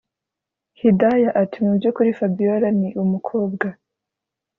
[0.79, 3.67] hidaya ati”mubyukuri fabiora ni umukobwa